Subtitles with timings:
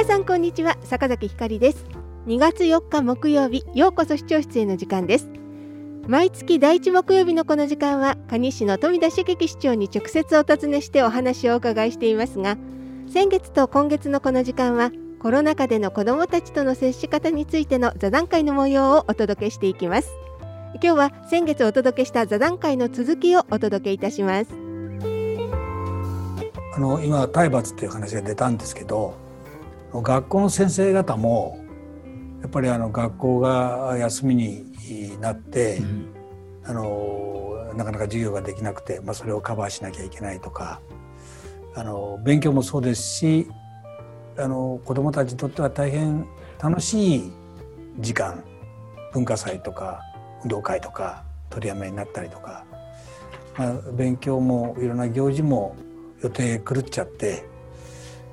[0.00, 0.78] 皆さんこんにちは。
[0.82, 1.84] 坂崎ひかりです。
[2.26, 5.28] 2月4日木曜日ようこそ視聴室への時間です。
[6.08, 12.56] 毎月第一木曜日のこの時間は蟹市の富田茂樹市長に直接お尋ねしてお話をお伺いしていますが
[13.12, 14.90] 先月と今月のこの時間は
[15.20, 20.08] コロナ禍での子どもたちとの接し方についての座談会の模様をお届けしていきます。
[20.82, 24.50] 今日は先月お届けした座談会の続きをお届けいたします。
[26.74, 29.19] あの今体罰っていう話が出たんですけど
[29.92, 31.58] 学校の先生方も
[32.42, 36.14] やっぱりあの学校が休みになって、うん、
[36.64, 40.80] あのなかなか授業ができなくて、まあ、それをカバーしなきゃいけないとか
[41.74, 43.48] あの勉強もそうですし
[44.38, 46.26] あの子どもたちにとっては大変
[46.60, 47.32] 楽しい
[47.98, 48.42] 時間
[49.12, 50.00] 文化祭とか
[50.42, 52.64] 運動会とか取りやめになったりとか、
[53.56, 55.76] まあ、勉強もいろんな行事も
[56.22, 57.44] 予定狂っちゃって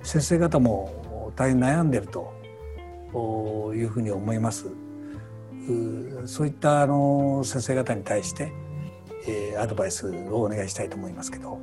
[0.04, 1.07] 先生方も
[1.38, 2.34] 大変悩んでると
[3.74, 4.66] いうふうに思います。
[6.26, 8.52] そういったあの先生方に対して、
[9.28, 11.60] えー、アドバイスをお願いしたいと思いますけど。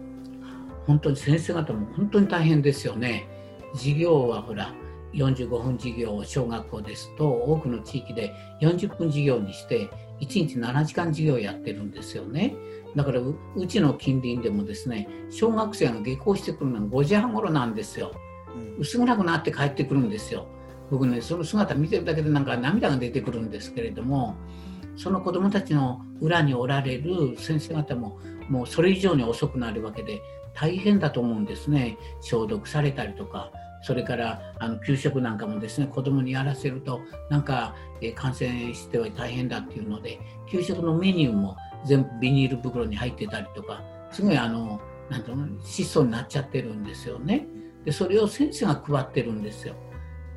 [0.86, 3.26] 本当に先生方も本当に大変ですよね。
[3.74, 4.72] 授業はほら
[5.14, 9.88] 45分授業を小学校ですと多くの地域で40分授業にして
[10.20, 12.54] 1日7時間授業やってるんですよね。
[12.94, 18.12] だからうちの近隣でもですね小学生が下校してくるのが5時半頃なんですよ。
[18.78, 20.46] 薄暗くなって帰ってくるんですよ。
[20.90, 24.36] 僕ねその姿見てるだけでなんか涙が出てくるんですけれども
[24.96, 30.20] その子どもたちの裏におられる先生方ももうそれ以上に遅くなるわけで
[30.54, 33.50] 大変だと思うんですね消毒されたりとか
[33.82, 47.46] それからあの給食なんかもですね子どもにやらせるとなんか、え、感染しては大変だっていうので給食のメニューも全部ビニール袋に入ってたりとかすごいあのなんていうの質素になっちゃってるんですよね。
[47.84, 49.74] でそれを先生が配ってるんですよ。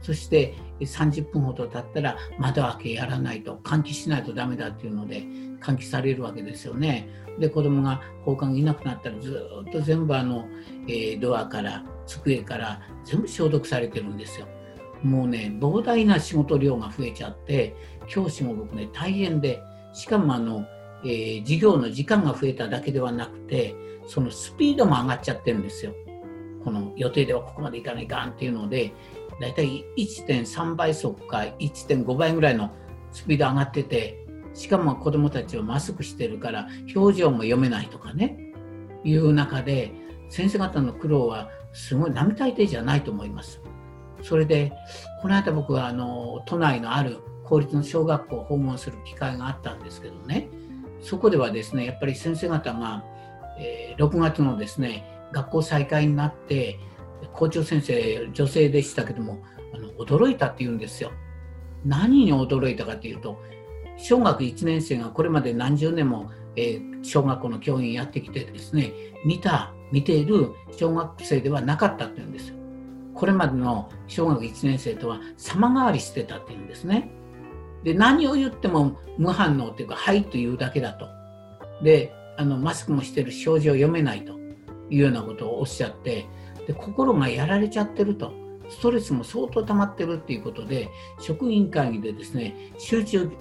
[0.01, 5.23] そして30分ほど経ったら窓開けやらないと換気しないとダメだっていうので
[5.59, 7.09] 換気されるわけですよね。
[7.39, 10.47] で子供が放課後いなくなったらずっと全部あの、
[10.87, 14.47] えー、ドアから机から全部消毒されてるんですよ。
[15.03, 17.75] もうね膨大な仕事量が増えちゃって
[18.07, 19.61] 教師も僕ね大変で
[19.93, 20.65] しかもあの、
[21.03, 23.75] えー、授業の時間が増えただけではなくて
[24.07, 25.93] そのスピードも上がっちゃってるんですよ。
[26.63, 28.93] この予定ではここまでいかないかんっていうので
[29.39, 32.71] だいたい1.3倍速か1.5倍ぐらいの
[33.11, 38.51] スピード上がっててしかも子どもたちはマスクしてるから表情も読めないとかね
[39.03, 39.91] いう中で
[40.29, 43.61] 先生方の苦労はすごい並大抵じゃないと思います。
[44.23, 44.73] それで
[45.21, 50.49] この間僕はあの都内のある公立の小学校を訪問する機会があったんですけどね
[51.01, 53.03] そこではですねやっぱり先生方が、
[53.59, 55.05] えー、6月のですね
[55.37, 56.79] 学校再開になって
[57.33, 59.43] 校長先生女性でしたけども
[59.73, 61.11] あの驚いたって言うんですよ。
[61.85, 63.39] 何に驚いたかというと
[63.97, 68.91] 小学1年生がこれまで何十年も、えー、小学校の教員やってきてですね
[69.25, 72.55] 見た見ている小学生ではなかったって言うんですよ。
[73.13, 77.11] これまでの小学1年生とは様変わりしてたって言うんですね。
[77.83, 81.07] で何を言っても無反応というか「はい」というだけだと。
[81.83, 84.36] であのマスクもしてる表示を読めないと
[84.89, 86.25] いうようなことをおっしゃって
[86.67, 88.33] で心がやられちゃってると。
[88.69, 90.89] ストレスも相当溜まってるっていうことで
[91.21, 93.31] 職員会議でですね集中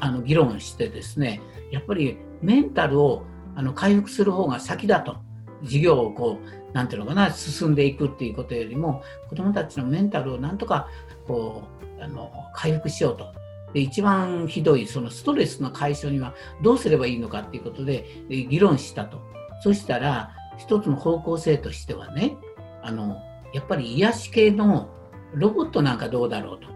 [0.00, 1.40] あの議論してですね
[1.70, 3.24] やっぱりメンタルを
[3.54, 5.16] あの回復する方が先だと
[5.62, 10.88] 授業をこうなんていうのかな進んでいくっていうことよりも子どもたちのメンタルをなんとか
[11.26, 11.62] こ
[11.98, 13.34] うあの回復しようと。
[13.72, 19.20] で一番ひどいそのストレスの解消にはどうすればいいのかっていうことで議論したと。
[19.62, 22.36] そしたら一つの方向性としてはね
[22.82, 23.16] あの
[23.52, 24.90] やっぱり癒し系の
[25.34, 26.68] ロボットなんかどうだろうと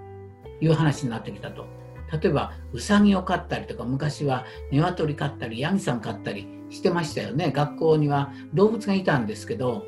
[0.60, 1.66] いう話になってきたと。
[2.10, 9.84] 例えばウサギを飼ったりとか昔は鶏飼ったりヤギさん飼ったりしてましたよね学校には動物がいたんですけど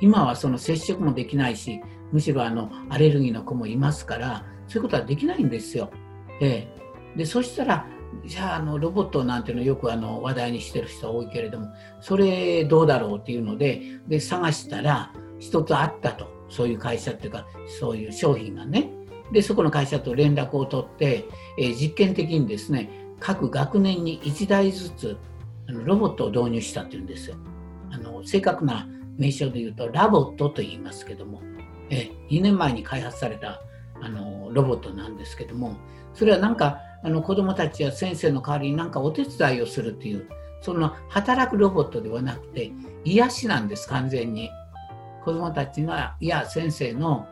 [0.00, 1.80] 今はその接触もできないし
[2.10, 5.90] むしろあのアレルギーの子もいますからそういうことはできないんですよ。
[6.40, 6.68] え
[7.14, 7.86] え、でそしたら
[8.24, 11.68] じゃああのロボットなんていうのよくあの話題にしてる人多いけれども
[12.00, 16.40] それどうだろうっていうのでで探したら一つあったと。
[16.50, 17.46] そういう会社っていうか
[17.80, 18.90] そういう商品がね。
[19.32, 21.24] でそこの会社と連絡を取って、
[21.56, 22.90] えー、実験的にですね
[23.20, 25.16] 各学年に1台ずつ
[25.68, 27.36] あのロボットを導入したっていうんですよ。
[27.92, 31.42] あの正確な名称で言うとラボットと言いますけども、
[31.90, 33.62] えー、2年前に開発された
[34.02, 35.76] あのロボットなんですけども
[36.14, 40.28] それはなんかあの子どもたちや先生の代わりに何かお手伝いをするっていう
[40.62, 42.70] その働くロボットではなくて
[43.04, 44.50] 癒しなんです完全に。
[45.24, 47.28] 子どもたちがいや先生の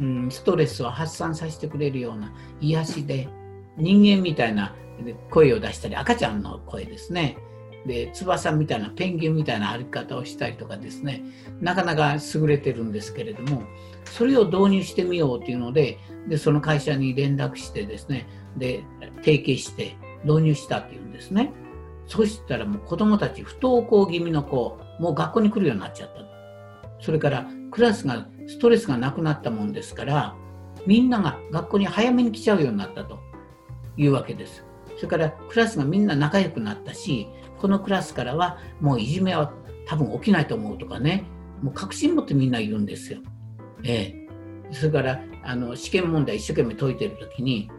[0.00, 3.28] うん、ストレスを発散させてくれるような癒しで
[3.76, 4.74] 人間みたいな
[5.30, 7.36] 声を出したり赤ちゃんの声ですね。
[7.86, 11.22] で翼みたいなペンギンみたいな歩き方をしたりとかですね。
[11.60, 13.62] なかなか優れてるんですけれども
[14.04, 18.26] それを導入してみようというのででその会社に連絡してですね
[18.56, 18.84] で
[19.16, 21.52] 提携して導入したっていうんですね。
[22.06, 26.20] そしたらもう子どもたち不登校気味の子もう学校に来るようになっちゃった。
[27.02, 30.34] それからクラスがストレスがなくなったもんですから
[30.86, 33.18] みんなが学校に早めに来ちゃうようになったと。
[33.96, 34.64] いうわけです。
[34.96, 37.26] それからクラスがみんな仲良くなったし
[37.58, 39.52] このクラスからはもういじめは
[39.86, 41.24] 多分起きないと思うとかね。
[41.62, 43.20] もう確信持ってみんな言うんですよ。
[43.84, 47.70] ええ、それからあの試験問題一生懸命解いてる時に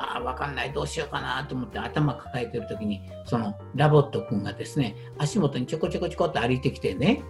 [0.00, 7.22] ああ分かんないどうしようかなと思って頭抱えてる時にその LOVOT 君がですね足元にちょこちょこちょこっと歩いてきてね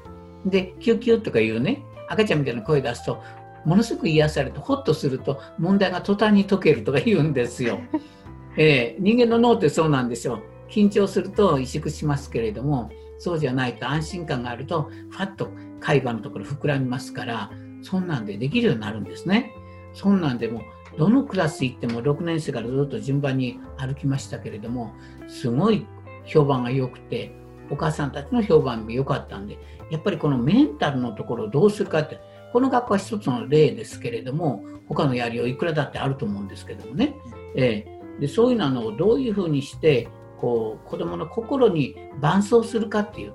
[0.47, 3.21] でキュキュとか言うね赤ちゃんみたいな声出すと
[3.65, 7.81] ものすごく癒されてホッとすると問題が途端に解けるとか言うんですよ。
[8.57, 10.41] えー、人間の脳ってそうなんですよ。
[10.69, 15.51] 緊張すると萎縮しますけれどもそうじゃないと安心感があるとファッと
[15.81, 17.51] 海馬のところ膨らみますから
[17.83, 19.53] そんなんでできるようになるんですね。
[19.93, 20.63] そんなんでも
[21.01, 24.93] どのクラス行っても6年生からずっと順番に歩きましたけれども
[25.29, 25.87] すごい
[26.27, 27.33] 評判が良くて
[27.71, 29.57] お母さんたちの評判も良かったんで
[29.91, 32.21] やっぱりこのメンタルのところをどうするかって
[32.53, 37.17] この学校は一つの例ですけれども他のやりよういくらだってあると思うんですけどもね、
[37.57, 40.07] えー、でそういうのをどういうふうにして
[40.39, 43.33] こう子どもの心に伴走するかっていう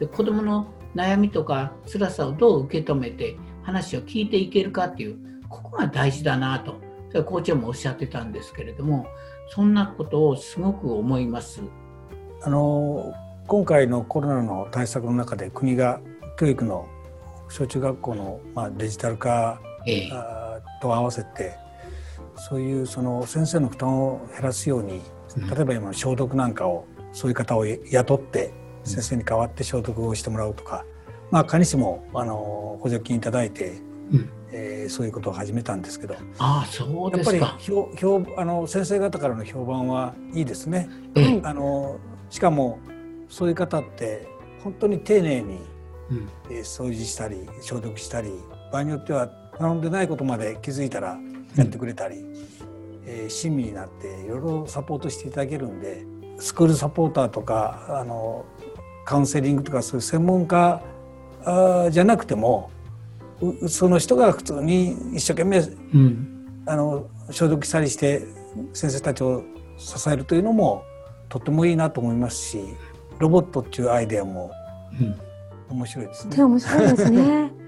[0.00, 0.66] で子どもの
[0.96, 5.16] 悩みとか辛さをどう受け止めて話を聞いていけるかっていう
[5.48, 6.82] ここが大事だなと
[7.14, 9.06] それ校長もおっしゃってたんですけれども
[9.48, 11.62] そんなことをすごく思います。
[12.42, 13.14] あの
[13.46, 16.00] 今回のコロナの対策の中で国が
[16.36, 16.88] 教育の
[17.48, 20.10] 小中学校の、まあ、デジタル化、ええ、
[20.82, 21.54] と合わせて
[22.34, 25.00] そういうその先生の負担を減らすように
[25.36, 28.52] 例えば今消毒なんかをそういう方を雇って
[28.82, 30.84] 先生に代わって消毒をしてもらうとか、
[31.30, 33.78] まあ、蟹市もあの補助金いただいて、
[34.10, 36.14] うん、えー、そういうことを始めたんですけど。
[36.38, 40.88] あそうやっぱり評評あの先生方からの評判はいいですね。
[41.16, 41.98] うん、あの
[42.30, 42.78] しかも
[43.28, 44.28] そういう方って
[44.62, 45.58] 本当に丁寧に、
[46.10, 48.30] うん、えー、掃除したり消毒したり
[48.72, 49.26] 場合によっては
[49.58, 51.18] 頼んでないことまで気づいたら
[51.56, 52.24] やってくれたり。
[53.06, 56.06] えー、親身になっていろいろサポートしていただけるんで
[56.38, 58.46] スクールサポーターとかあの
[59.04, 60.80] カウンセリングとかそういう専門家
[61.44, 62.70] あじゃなくても
[63.68, 68.22] その人が普通に一生懸命、うん、あの消毒したりして
[68.72, 69.42] 先生たちを
[69.76, 70.84] 支えるというのも
[71.28, 72.58] とてもいいなと思いますし
[73.18, 74.50] ロボットっていうアイデアも
[75.68, 76.42] 面白いですね。
[76.42, 77.63] 面白いですね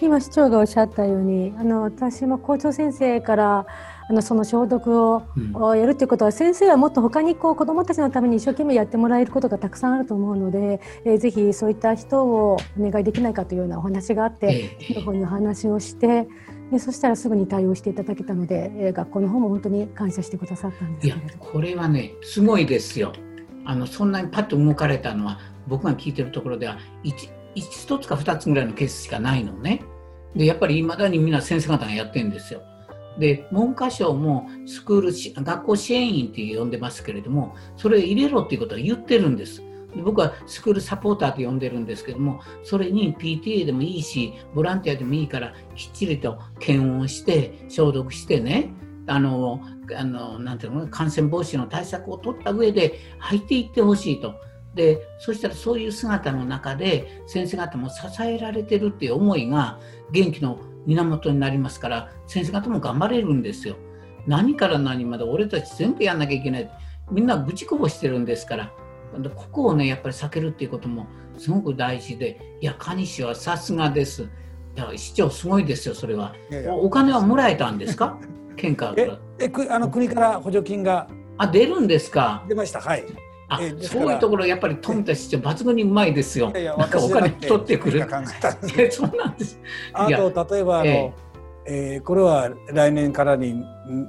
[0.00, 3.66] 今市長がおっしゃったようにあの私も校長先生から
[4.08, 16.28] あのその消毒を、やるということは先生はもっと他にこう子どもたちのために一生懸命やってもらえることがたくさんあると思うので、えー、ぜひそういった人をお願いできないかというようなお話があって、えー、方にお話をして
[16.70, 23.12] でそしたらすぐに対応していただけたので、えー、学校の方も本当に感謝してくださったんですいやこれはねすごいですよ。
[23.64, 29.82] あのそんなにパッと動かれたのは僕が聞いてるところでは 1, 1つか2つぐらいのケースしかないのね。
[30.34, 32.62] でやっぱりいまだにみんな先生方がやってるんですよ。
[33.18, 39.62] で文科省もスクール学校支援員って呼んでますけれどもそれ入れろっていうことは言ってるんです。
[39.94, 48.74] で僕はスクールサポーターと呼んでるんですけどもそれに PTA でもいいしボランティアでもいいからきっちりと検温して消毒してね
[49.06, 49.60] あの
[49.96, 54.34] あのなんていうの感染防止の対策を取った上で入っていってほしいと。
[54.76, 59.80] でそしたらそういう姿の中で先生方も支えられてるっていう思いが
[60.12, 63.76] 元気の源になりますから先生方も頑張れるんですよ。
[64.26, 66.70] 何から何まで俺たち全部やんなきゃいけない。
[67.10, 68.72] みんなぶちこぼしてるんですから
[69.34, 71.06] ここをねやっぱり避けるっていうことも
[71.38, 74.22] すごく大事でいや蟹市はさすがです。
[74.22, 74.26] い
[74.78, 76.34] や市長すごいですよそれは。
[76.50, 76.74] いやいや。
[76.74, 78.18] お金はもらえたんですか？
[78.56, 78.94] 県から。
[78.96, 82.44] ええあの国から補助金があ出るんですか？
[82.48, 82.80] 出ました。
[82.80, 83.04] はい
[83.48, 86.50] あそういうところやっぱり富田市長抜群にうまいですよ。
[86.50, 88.00] いやいやなんかお金取ってくる。
[88.90, 89.60] そうなんです。
[89.92, 91.12] あと例えばあの、え
[91.66, 93.62] えー、これは来年からに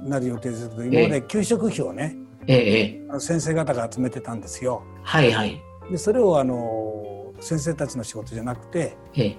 [0.04, 2.16] なる予定ですけど今まで給食費をね、
[2.46, 4.82] ええ、先生方が集めてたんですよ。
[5.02, 5.62] はいはい。
[5.90, 9.36] でそれをあの先生たちの仕事じゃなくて、ええ、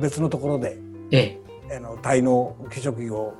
[0.00, 0.78] 別のところで、
[1.10, 1.38] え
[1.70, 3.34] え、あの滞納給食費を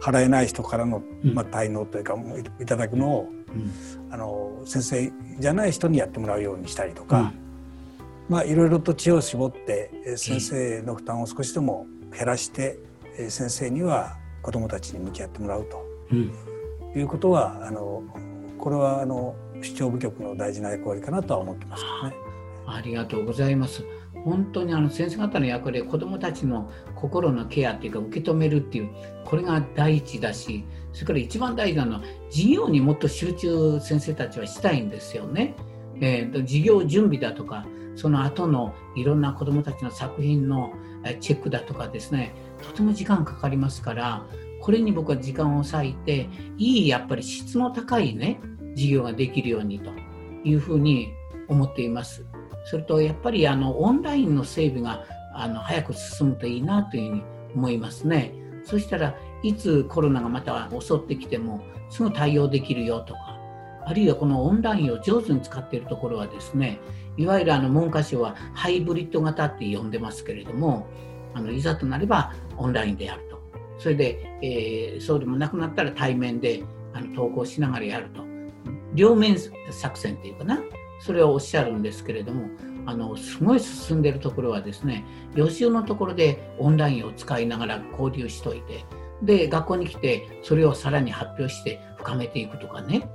[0.00, 2.14] 払えない人からの、まあ、滞納というか
[2.60, 3.37] いただくのを、うん、
[4.10, 7.32] あの先生じゃない人にやってもらうようにしたりとか、うん、
[8.28, 11.86] まあいろいろと知恵を絞って先生の負担を少しでも
[12.16, 12.78] 減らして、
[13.28, 15.84] 先生には子どもたちに向き合ってもらうと、
[16.96, 18.02] いうことはあの
[18.58, 22.14] これはあの主張部局の大事な役割かなとは思ってますね。
[22.66, 23.82] ありがとうございます。
[24.24, 28.90] 本当にあの先生方の役割子どもたちの心のケアっていうか受け止めるっていう
[29.24, 35.54] これが第一だしそれから一番大事なのは授業にもっと集中先生たちはしたいんですよね。
[36.00, 40.72] えーと、授業準備だとかその後のいろんな子どもたちの作品の
[41.20, 44.24] チェックだとかですねとても時間かかりますから
[44.60, 48.40] これに僕は時間を割いていいやっぱり質の高いね
[48.74, 49.90] 授業ができるようにと
[50.44, 51.08] いうふうに
[51.48, 52.24] 思っています。
[52.70, 57.22] それとやっぱりあのオンラインの整備があの早く進むといいなというふうに
[57.54, 58.34] 思いますね。
[58.64, 63.38] そしたらいつコロナがまた襲ってきてもすぐ対応できるよとか
[63.86, 66.78] あるいはこのオンラインを上手に使っているところはですね
[67.16, 70.86] いわゆるあの文科省はハイブリッド型って呼んでますけれども
[71.32, 73.38] あのいざとなればオンラインでやると。
[73.78, 78.22] それで、えー、そうでもなくなったら対面であの投稿しながらやると。
[78.94, 79.36] 両面
[79.70, 80.60] 作戦っていうかな。
[80.98, 82.48] それをおっしゃるんですけれども
[82.86, 88.84] あのすごい進んでるところはですね予習のところでオンラインを使いながら交流しといて
[89.22, 93.08] で学校に来てそれをさらに発表して深めていくとかね。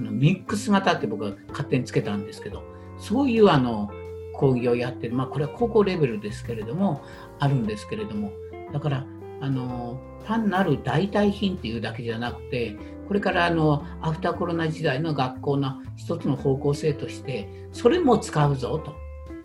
[0.00, 2.62] あのミックス型って僕は勝手につけたんですけど
[2.98, 3.90] そういうあの
[4.34, 7.02] 講義をやってる、まあ、これは高校レベルですけれども
[7.38, 8.32] あるんですけれども
[8.72, 9.06] だから
[9.40, 12.76] あの単なる代替品っていうだけじゃなくて
[13.10, 18.94] これからあのアフターコロナ時代の学校の一つの方向性としてそれも使うぞと。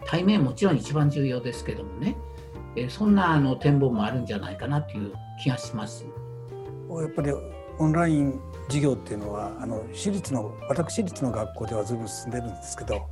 [0.06, 2.16] 対面もちろん一番重要ですけどもね。
[2.76, 6.06] えそんなあの展望もあるんじゃないかなという気がします。
[6.92, 7.32] やっぱり
[7.80, 13.08] オンライン授業っていうのはあの私立の私立の学校ではずいぶん進んでるんですけど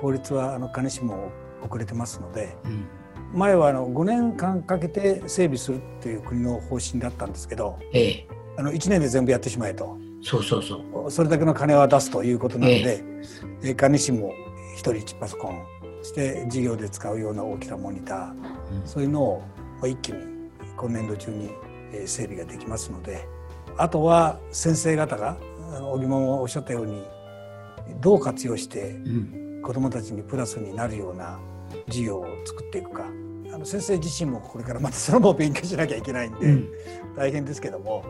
[0.00, 1.32] 公立はあの金市も
[1.68, 2.86] 遅れてますので、うん、
[3.34, 8.28] 前はあの5年間かけて整備するっていう国の方針だったんですけど、ええ、
[8.60, 9.98] あの1年で全部やってしまえと。
[10.20, 11.10] そうそうそう。
[11.10, 13.02] それだけの金は出すということなので、
[13.62, 14.34] ええ、金市も
[14.76, 15.64] 1人1パソコン
[16.02, 18.32] して授業で使うような大きなモニター、
[18.82, 19.42] うん、そういうのを
[19.82, 20.18] 一気に
[20.76, 21.50] 今年度中に
[22.04, 23.26] 整備ができますので
[23.76, 25.38] あとは先生方が
[25.80, 27.02] 小木もおっしゃったように
[28.00, 28.94] どう活用して
[29.62, 31.40] 子どもたちにプラスになるような
[31.86, 33.04] 授業を作っていくか。
[33.52, 36.68] あの先生自身もこれからまたそれも勉強しなきゃいけないんで、うん、
[37.16, 38.04] 大変ですけども、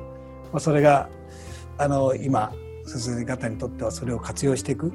[0.53, 1.09] まあ、それが
[1.79, 2.53] あの今
[2.87, 4.93] 先生方にとってはそれを活用していく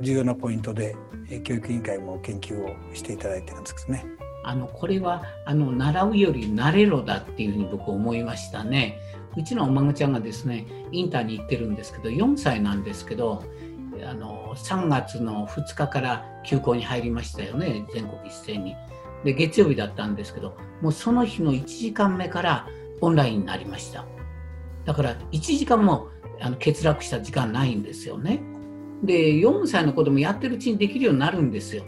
[0.00, 0.96] 重要なポイントで
[1.44, 4.04] 教育委員会も研究をしていただいてるんですけどね。
[4.42, 8.98] あのこれはあの習うより慣れろだっていうふうに僕思いましたね。
[9.36, 13.44] うちのお孫ちゃんがですねインターに行ってるんですけど4歳なんですけど
[14.04, 18.74] あの3月の2日から休校に入りましたよね全国一斉に。
[19.24, 22.66] で月曜日だったんですけどもうその日の1時間目から
[23.02, 24.06] オンラインになりました。
[24.90, 26.08] だから1時間も
[26.40, 28.42] あの欠落した時間ないんですよね。
[29.04, 31.84] で4歳の子供やってるうちにできるようになるんですよ。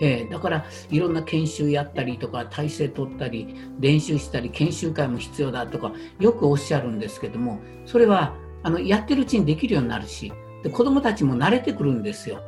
[0.00, 10.32] えー、だからいろんな研修やったりとか体制取ったり練習したり研修会も必要だとかよくおっしゃるんですけどもそれはあのやってるうちにできるようになるし
[10.62, 12.40] で子どもたちも慣れてくるんですよ。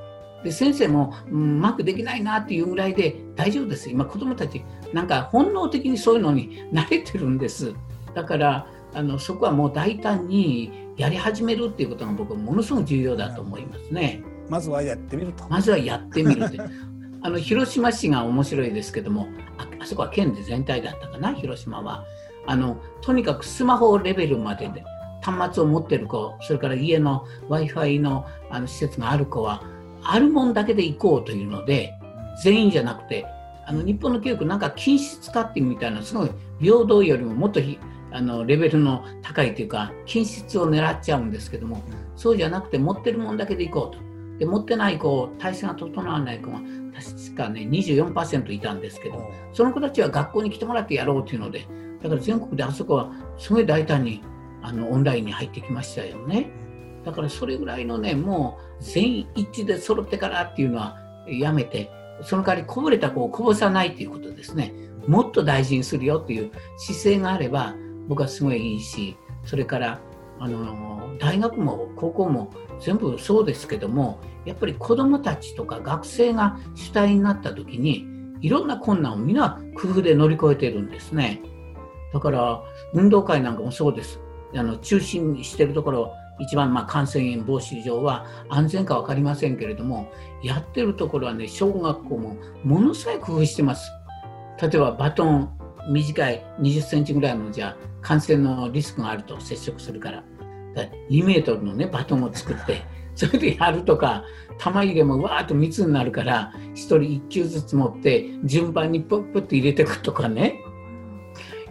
[0.43, 7.75] で先生も、うん、うまくできないなっていうぐらいで大丈夫です今子どもたちなんか本能的にそういうのに慣れてるんです
[8.15, 14.23] だからあのそこはもう大胆にやり始めるっていうことが僕はものすごく重要だと思いますね。
[14.49, 15.47] まずはやってみると。
[15.49, 16.59] まずはやってみるって。
[17.21, 19.27] あの広島市が面白いですけども
[19.59, 22.05] ああそこは県で全体だったかな広島は
[22.47, 24.85] あのとにかくスマホレベルまでで
[25.21, 29.65] 端末を持ってる子それから家の w i f i のあの施設がある子は
[30.03, 31.93] あるもんだけで行こうというので
[32.43, 33.27] 全員じゃなくて
[33.67, 36.31] あの日本の教育なんか均質化ってみたいなすごい
[36.61, 37.61] 平等よりももっと
[38.11, 41.83] あのレベルの高いというか均質を狙っちゃうんですけども
[42.17, 44.09] そうじゃなくて持ってるもんだけでいこうと。
[44.39, 46.61] で持ってない子体制が整わない子が
[46.95, 51.67] 確かね24%いたんですけどその子たちは学校に来てもらってやろうというので
[52.03, 54.23] だから全国であそこはすごい大胆に
[54.63, 56.51] あのオンラインに入ってきましたよね。
[57.05, 60.97] だからそれぐらいのねもう全員一致で揃ってからっていうのは
[61.29, 61.91] やめて
[62.23, 64.73] その代わりこぼれた子をこぼさないということですね。
[65.07, 67.75] もっと大事にするよという姿勢があれば
[68.09, 70.01] 僕はすごいいいしそれから
[70.41, 72.51] あの大学も高校も
[72.81, 78.07] 全部そうですけどもやっぱり子どもたちとか学生が主体になった時に
[78.41, 81.43] いろんな困難をみんな工夫で乗り越えてるんですね。
[82.13, 82.63] だから
[82.95, 84.21] 運動会なんかもそうです。
[84.55, 90.11] あの中心してるところ一番まあ感染防止上は安全か分かりませんけれども
[90.43, 93.91] やってるところはね小学校もものすごい工夫してます。
[94.63, 95.58] 例えばバトン
[95.89, 100.25] 短い20センチぐらいのじゃ感染のリスクがあると接触するから。
[100.75, 102.83] だから2メートルのねバトンを作って
[103.17, 104.25] それでやるとか
[104.59, 110.61] 玉入れもわーっと密になるから1人1球ずつ持って順番にポッポッと入れていくとかね。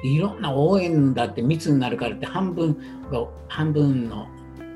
[0.03, 2.77] いろんな応援だって密になるからって半分
[3.11, 4.27] が半分の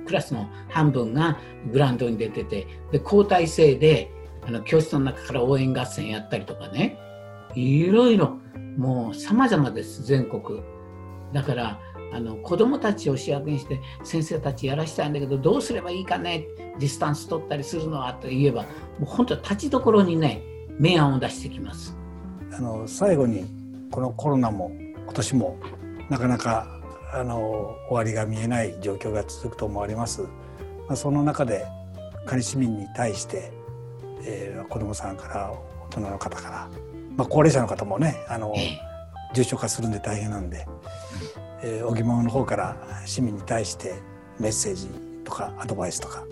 [0.07, 1.37] クラスの半分が
[1.71, 4.11] グラウンドに出ててで交代制で
[4.47, 6.97] あの教室の中から応援合戦やったりとかね。
[7.55, 8.39] いろいろ。
[8.77, 10.61] もう様々です全国。
[11.33, 11.79] だから
[12.13, 16.45] あの子どもたちを主役にして先生たちやらしたいんだけどどうすればいいかね？
[16.79, 18.67] ディスタンス取ったりするのはと言えばも
[19.03, 20.41] う本当立ちどころにね
[20.77, 21.95] 明暗を出してきます。
[22.53, 23.45] あの最後に
[23.91, 24.71] このコロナも
[25.03, 25.57] 今年も
[26.09, 26.67] なかなか
[27.13, 30.21] あの終わりが見えない状況が続くと思われます。
[30.87, 31.65] まあ、その中で
[32.25, 33.51] 蟹市民に対して、
[34.23, 35.51] えー、子どもさんから
[35.87, 36.69] 大人の方から、
[37.21, 38.55] まあ、高齢者の方もねあの
[39.35, 40.67] 重症化するんで大変なんで、
[41.61, 42.75] えー、お疑問の方から
[43.05, 44.01] 市民に対して
[44.39, 44.87] メッセージ
[45.23, 46.25] とかアドバイスとか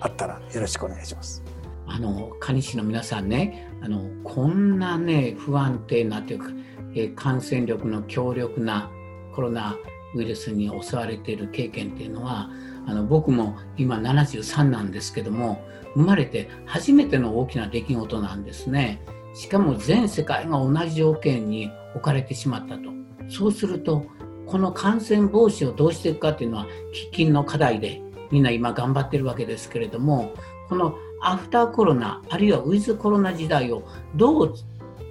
[0.00, 1.42] あったらよろしくお願いします。
[1.86, 6.46] あの蟹市の皆さんねあのこんなね不安定なというか、
[6.94, 8.90] えー、感染力の強力な
[9.34, 9.76] コロナ
[10.14, 12.48] ウイルスに襲われている経験っていうのは
[12.86, 15.62] あの僕も今73なんですけども
[15.94, 19.02] 生まれて初めての大きな出来事なんですね
[19.34, 22.90] しかも全世界が同じ条件に置かれてしまったと
[23.28, 24.04] そうすると
[24.46, 26.66] この感染防止をどうしていくかっていうのは
[27.12, 30.32] 喫緊の課題でみんな今頑張ってるわけですけれども
[30.68, 33.86] このアフターコロナあるいはウィズコロナ時代を
[34.16, 34.54] どう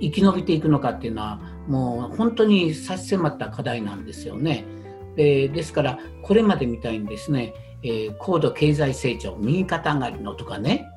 [0.01, 4.65] 生き延びていくのかっていうのはもう本当に差し迫った課題なんですよね。
[5.15, 10.87] でですからこれまでみたいにですね、えー、高度経済成長右肩上がりのとかね、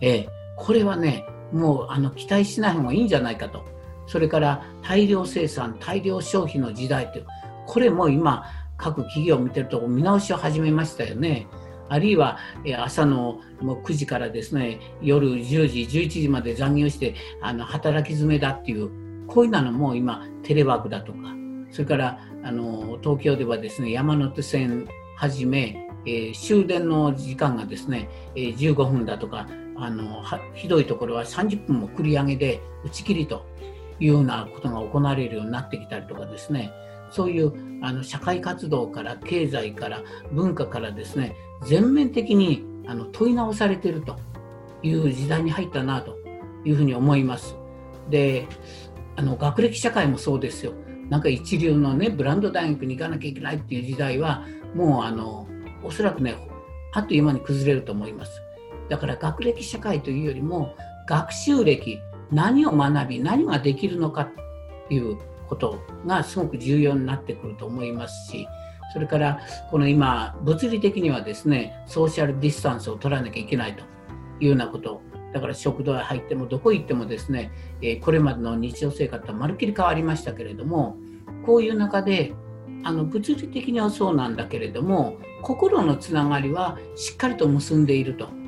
[0.00, 3.64] えー、これはねもうあの期待しない方がいいんじゃないかと。
[4.06, 7.26] それから大量生産大量消費の時代という。
[7.66, 8.44] これも今
[8.76, 11.46] 各企業を見てると見直しを始めましたよね。
[11.88, 12.38] あるいは
[12.78, 18.90] 朝のもう9時からですね夜10時11時まで残業してあの働き詰めだっていう。
[19.26, 21.18] こういうのも今テレワークだとか。
[21.70, 29.46] それからあの東京ではですね山手線はじめ、えー、終電の時間がですね、えー、15分だとか。
[29.80, 30.22] あの
[30.54, 33.46] ひどいところは30分も繰り上げで打ち切りと
[33.98, 36.70] いうようなことが行われるようになってきたりとかですね
[37.10, 41.34] そういうあの社会活動から経済から文化からですね
[41.66, 44.16] 全面的にあの問い直されていると
[44.82, 46.16] いう時代に入ったなと
[46.64, 47.56] いうふうに思います。
[48.08, 48.46] で
[49.16, 50.72] あの学歴社会もそうですよ。
[51.08, 55.46] なんか一流のねブランド大学に行かなきゃいけないっていう時代はもうあの
[55.82, 56.36] おそらくね
[56.92, 58.40] あっという間に崩れると思います。
[58.90, 60.74] だから学歴社会というよりも
[61.06, 62.00] 学習歴
[62.30, 64.28] 何を学び何ができるのかっ
[64.88, 65.16] ていう
[65.48, 68.46] ことがすごく重要になってくると思いますし
[68.92, 73.84] それからこの今物理的にはですねソーシャルディスタンスを取らなきゃいけないと
[74.40, 75.00] いうようなこと。
[75.32, 80.96] だから食堂へ入ってもどこ行ってもですね、えこれまでの日常生活はまるっきり変わりましたけれども
[81.46, 82.34] こういう中で
[82.82, 88.39] あの物理的にはそうなんだけれども心のつながりはしっかりと結んでいると。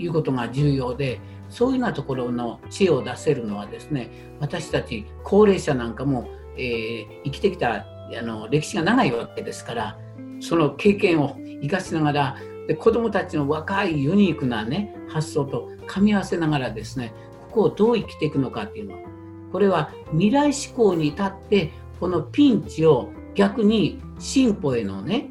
[0.00, 4.10] いうことが重要でそういうようなところの知恵を出せるのはですね
[4.40, 7.86] 私たち高齢者なんかも、えー、生きてきた
[8.18, 9.98] あの歴史が長いわけですから
[10.40, 12.36] その経験を生かしながら
[12.66, 17.12] で子どもたちの若いユニークな、ね、発想と噛み合わせながらですね
[17.48, 19.00] ここをどう生きていくのかっていうのは
[19.52, 25.28] これは未来志向に立ってこのピンチを逆に進歩へのね、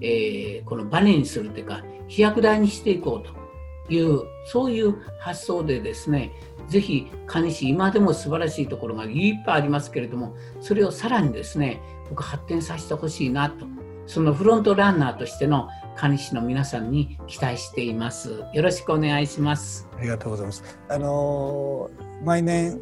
[0.00, 3.41] えー、このバネにするというか飛躍台にしていこうと。
[3.88, 6.32] いうそういう発想でですね
[6.68, 13.66] ぜひ蟹市今でも素晴らしいところがいっぱいありますけれどもそれをさらにですね僕発展させてほしいなと
[14.06, 18.42] そのフロントランナーとしての蟹市の皆さんに期待しています。
[18.52, 19.88] よろしくお願いします。
[19.98, 20.78] ありがとうございます。
[20.88, 21.90] あの
[22.24, 22.80] 毎年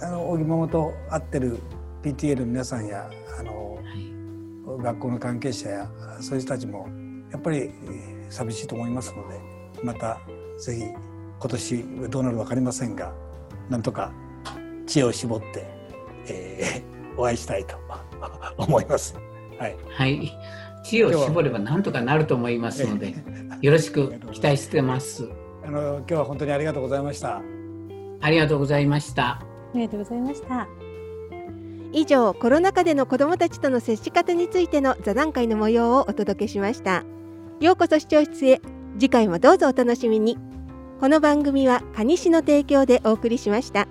[0.00, 1.58] あの荻桃と会ってる
[2.02, 3.80] PTA の皆さんやあの、は
[4.80, 6.88] い、学校の関係者やそういう人たちも
[7.32, 7.70] やっぱり
[8.28, 9.40] 寂しいと思いますので
[9.82, 10.20] また
[10.58, 13.12] ぜひ今年どうなるか分かりませんが
[13.68, 14.12] なんとか
[14.86, 15.66] 知恵を絞って、
[16.26, 17.76] えー、 お会いしたいと
[18.56, 19.16] 思います。
[19.58, 20.32] はい、はい
[20.84, 23.14] 知恵を絞ればなんとかなると思いますので、
[23.60, 25.28] よろしく期待してます。
[25.64, 27.42] あの今日は本当にありがとうございました。
[28.20, 29.24] ありがとうございました。
[29.24, 29.42] あ
[29.74, 30.66] りがとうございました。
[31.92, 37.04] 以上コロナ禍での子どもたちとの接し方についての座談会の模様をお届けしました
[37.60, 38.60] ようこそ視聴室へ
[38.98, 40.36] 次回もどうぞお楽しみに
[41.00, 43.86] この番組は蟹市の提供でお送りしました。